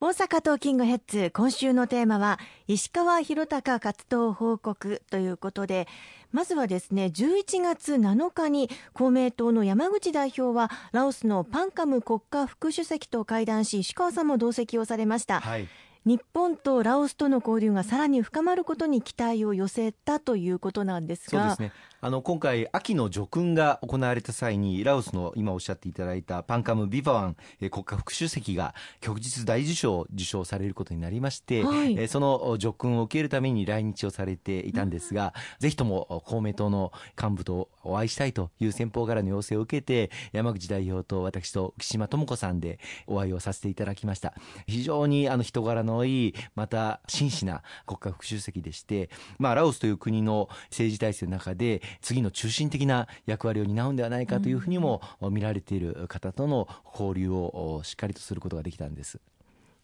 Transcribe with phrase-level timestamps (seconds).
[0.00, 5.88] 大阪トーキングヘッズ今週のテーマは石川博隆活動報告ということで
[6.30, 15.66] まずはですね11月7日に公明党の山口代表はラオスのパンカム国家副主席と会談し石川さんも同席をされました、はい、
[16.08, 21.40] 日本とラオスとの交流がさらに深まることに期待を寄せたということなんですが。
[21.40, 21.72] そうですね。
[22.00, 27.36] あの今回、秋の叙勲が行われた際に、ラオスの今おっしゃっていただいたパンカム・ビバワン
[27.70, 44.34] 国家副主席が旭日大受賞を受賞されることになりまして、はい、その叙勲を受けるために来日をされていたんですが、うん、ぜひとも公明党の幹部とお会いしたいという先方からの要請を受けて、山口代表と私と岸島智子さんでお会いをさせていただきました。
[44.68, 59.20] 非常にあの人柄のいい、また真摯な国家副主席でして、まあ、ラオスという国の政治体制の中で、次の中心的な役割を担うんではないかというふうにも見られている方との交流をしっかりとすることができたんです。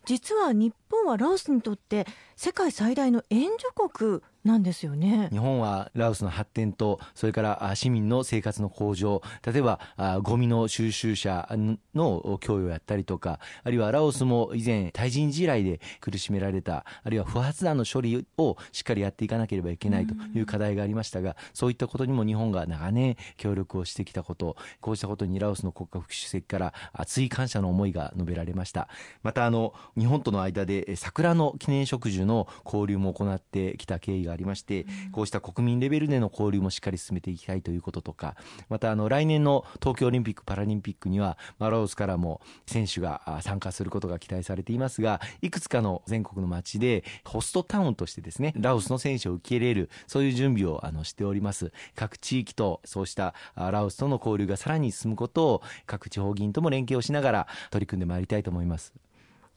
[0.07, 2.07] 実は日本はラオスにとって
[2.37, 5.29] 世界最大の援助国なんですよね。
[5.33, 9.81] 日本はラオスの発展とそれから市民の生活の向上例えば
[10.23, 11.49] ゴミの収集車
[11.95, 28.89] の供与をやったりとかあるいはラオスも以前対人地雷で苦しめられたあるいは不発弾の処理をしっかりやっていかなければいけないという課題がありましたがそういったことにも日本が長年協力をしてきたことこうしたことにラオスの国家副主席から熱い感謝の思いが述べられました。
[29.23, 38.37] またあの日本との間で桜の記念植樹の交流も行ってきた経緯がありまして、こうした国民レベルでの交流もしっかり進めていきたいということとか
[38.69, 51.73] またあの来年の東京オリンピック・パラリンピックにはマラオスからも選手が参加することが期待されていますがいくつかの全国の街でホストタウンとしてですねラオスの選手を受け入れるそういう準備をあのしております。
[51.95, 58.93] 各地域とそうしたラオスとの交流がさらに進むことを各地方議員とも連携をしながら取り組んでまいりたいと思います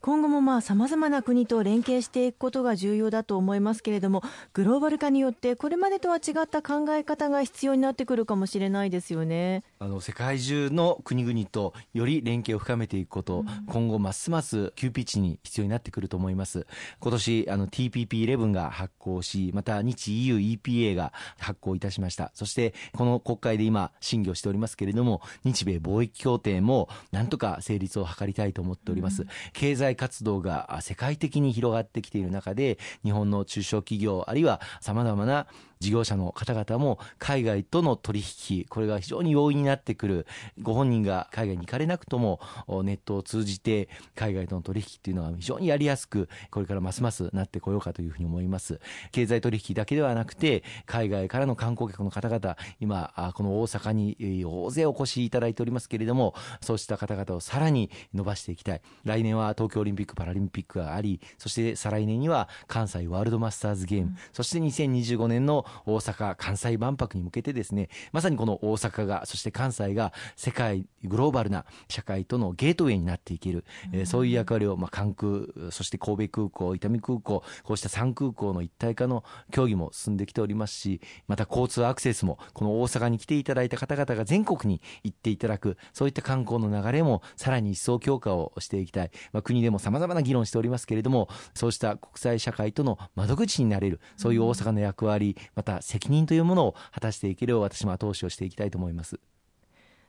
[0.08, 9.66] 今後もまあ様々な国と連携していくことが重要だと思いますけれどもグローバル化によってこれまでとは違った考え方が必要になってくるかもしれないですよね。
[9.79, 16.66] あの世界中の国々とより連携を深めていくこと、うん、今後ますます急ピッチに必要になってくると思います。
[17.01, 22.31] 今年あの TPP11 が発行しまた日 EU EPA が発行いたしました。
[22.34, 35.47] そしてこの国会で今審議をしておりますけれども日米貿易協定もなんとか成立を図りたいと思っております、うん、経済活動が世界的に広がってきている中で日本の中小企業あるいはさまざまな
[35.79, 40.27] 事業者の方々も海外との取引これが非常に容易になってくる。
[40.61, 42.39] ご本人が海外に行かれなくとも
[42.83, 48.79] ネットを通じて海外との取引っていうのは非常にやりやすくこれからますますなってこようかというふうに思います。
[49.11, 58.81] 経済取引だけではなくて海外からの観光客の方々今この大阪に大勢お越しいただいておりますけれどもそうした方々をさらに伸ばしていきたい。
[59.03, 99.19] 来年は東京オリンピック・パラリンピックがありそして再来年には関西ワールドマスターズゲーム、うん、そして2025年の大阪・関西万博に向けてですねまさにこの大阪がそして関西が世界グローバルな社会とのゲートウェイになっていける、うん、えー、そういう役割を、まあ、関空そして神戸空港伊丹空港こうした3空港の一体化の協議も進んできておりますしまた交通アクセスもこの大阪に来ていただいた方々が全国に行っていただくそういった観光の流れもさらに一層強化をしていきたい、まあ、国でもさまざまな議論しておりますけれどもそうした国際社会との窓口になれるそういう大阪の役割また責任というものを果たしていけるよう私も後押しをしていきたいと思います。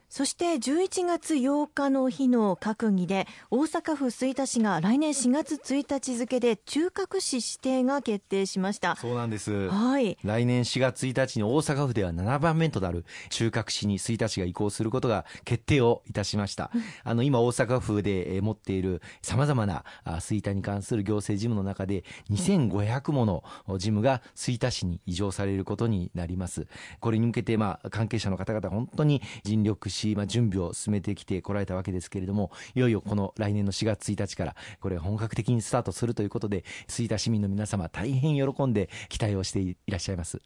[0.09, 8.95] そして11月8日の日の閣議で大阪府吹田市が来年4月1日付で中核市指定が決定しました。
[8.95, 16.71] そうなんです、はい、来年4月1日に大阪府では7番目となる中核市に吹田市が移行することが決定をいたしました。
[17.03, 19.83] あの今大阪府で持っているさまざまな
[20.19, 26.65] 吹田に関する行政事務の中で2500もの事務が吹田市に移譲されることになります。
[26.99, 40.41] これに向けてまあ関係者の方々本当に尽力しし、まあ、準備を進めてきてこられたわけですけれどもいよいよこの来年の4月1日からこれ本格的にスタートするということで吹田市民の皆様大変喜んで期待をしていらっしゃいます。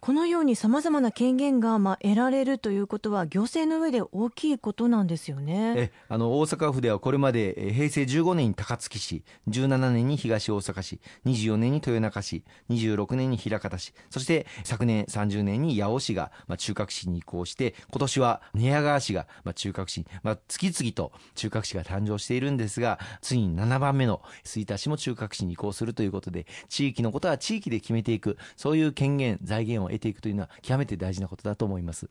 [0.00, 5.74] このようにさまざまな権限がまあ得られるということは行政の上で大きいことなんですよね。
[5.76, 32.08] えあの大阪府ではこれまで平成15年に高槻市17年に東大阪市24年に豊中市26年に枚方市そして昨年30年に八尾市が、まあ、中核市に移行して今年は寝屋川市が、まあ、中核市、まあ、次々と中核市が誕生しているんですが次に7番目の吹田市も中核市に移行するということで地域のことは地域で決めていくそういう権限財源を得ていくというのは極めて大事なことだと思います。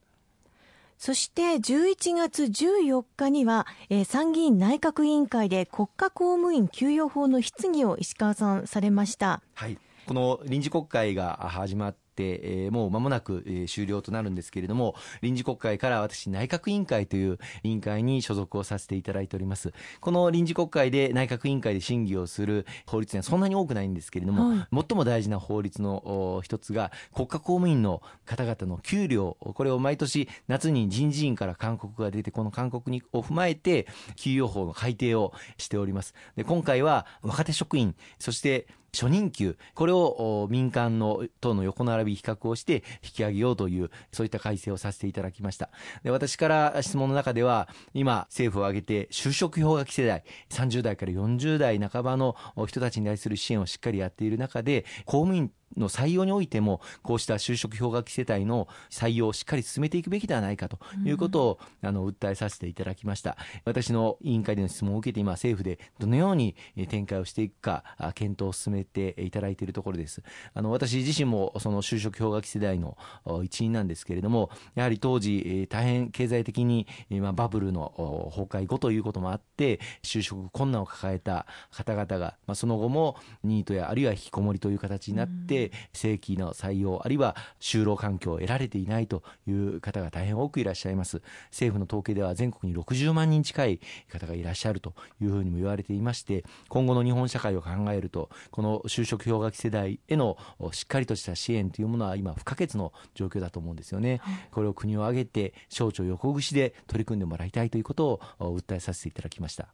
[0.98, 9.42] そして11月14日には、えー、参議院内閣委員会で国家公務員給与法の質疑を石川さんされました。
[9.54, 9.78] はい。
[10.08, 19.74] この臨時国会が始まっ、えー、もう間もなく、えー、終了となるんですけれども、臨時国会から私、内閣委員会という委員会に所属をさせていただいております。
[20.00, 36.14] この臨時国会で内閣委員会で審議をする法律にはそんなに多くないんですけれども、はい、最も大事な法律の一つが、国家公務員の方々の給料、これを毎年夏に人事院から勧告が出て、この勧告にを踏まえて、給与法の改定をしております。
[36.36, 45.70] で今回は若手職員、そして初任給、これを民間の等の横並び比較をして引き上げようという、そういった改正をさせていただきました。
[46.04, 52.36] で私から質問の中では、今、政府を挙げて就職氷河期世代、30代から40代半ばの
[52.68, 63.38] 人たちに対する支援をしっかりやっている中で、公務員の採用においても、こうした就職氷河期世帯の採用をしっかり進めていくべきではないかということを、うん、あの訴えさせていただきました。
[63.66, 66.56] 私の委員会での質問を受けて、今、政府でどのように
[66.88, 67.84] 展開をしていくか、
[68.16, 70.24] 検討を進めていただいているところです。
[70.54, 72.98] あの私自身もその就職氷河期世代の
[73.44, 85.57] 一員なんですけれども、やはり当時、大変経済的に、まあ、バブルの崩壊後ということもあって、就職困難を抱えた方々が、まあ、その後もニートやあるいは引きこもりという形になって、うん
[85.94, 91.22] 正規の採用あるいは就労環境を得られていないという方が大変多くいらっしゃいます。
[91.52, 93.80] 政府の統計では全国に60万人近い
[94.12, 100.38] 方がいらっしゃるというふうにも言われていまして今後の日本社会を考えるとこの就職氷河期世代への
[100.72, 104.22] しっかりとした支援というものは今不可欠の状況だと思うんですよね、
[104.52, 109.68] これを国を挙げて省庁横串で取り組んでもらいたいということを訴えさせていただきました。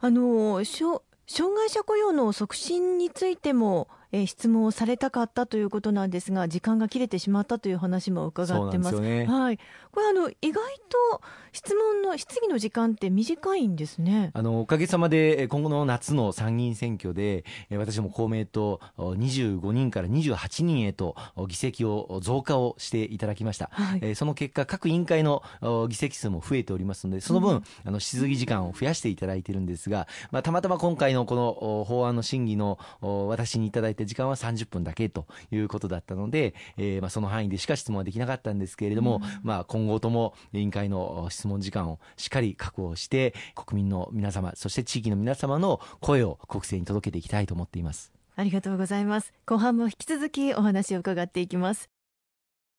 [0.00, 8.96] あの障害者雇用の促進についてもえー、質問をされたかったということなんですが時間が切れてしまったという話も伺ってます。
[8.96, 9.58] すね、はい、
[9.90, 10.62] これあの意外
[11.10, 11.22] と
[11.52, 14.30] 質問の質疑の時間って短いんですね。
[14.34, 21.16] あのおかげさまで今後の夏の参議院選挙で私も公明党25人から28人へと
[21.48, 23.70] 議席を増加をしていただきました。
[23.72, 25.42] はい、えー、その結果各委員会の
[25.88, 48.12] 議席数も増えておりますのでその分、うん、あの質疑時間を増やしていただいているんですが、まあたまたま今回のこの法案の審議の私にいただいてて時間は30分だけということだったので、えー、まあその範囲でしか質問はできなかったんですけれども、うん、まあ今後とも委員会の質問時間をしっかり確保して国民の皆様そして地域の皆様の声を国政に届けていきたいと思っています。
[48.34, 49.32] ありがとうございます。
[49.44, 51.90] 後半も引き続きお話を伺っていきます